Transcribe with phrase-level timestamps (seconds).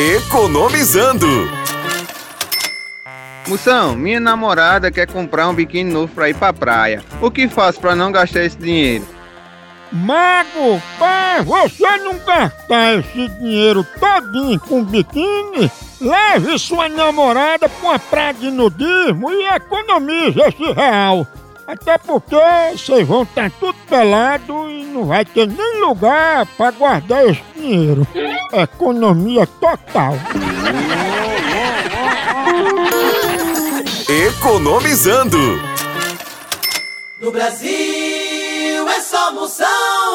[0.00, 1.26] Economizando.
[3.46, 7.04] Moção, minha namorada quer comprar um biquíni novo pra ir pra praia.
[7.20, 9.04] O que faço pra não gastar esse dinheiro?
[9.92, 17.98] Mago, pra você não gastar esse dinheiro todinho com biquíni, leve sua namorada pra uma
[17.98, 21.26] praia de nudismo e economize esse real.
[21.66, 22.36] Até porque
[22.72, 28.06] vocês vão estar tudo pelado e não vai ter nem lugar pra guardar esse dinheiro.
[28.52, 30.14] Economia total.
[34.08, 35.38] Economizando.
[37.20, 40.09] No Brasil é só moção.